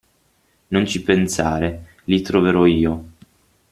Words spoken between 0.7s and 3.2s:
ci pensare, li troverò io.